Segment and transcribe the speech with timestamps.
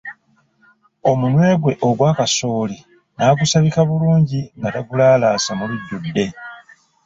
[1.09, 2.77] Omunwe gwe ogwa kasooli
[3.15, 6.25] nagusabika bulungi nga tagulaalasa mu lujjudde.